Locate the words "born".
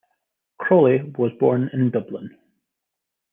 1.39-1.69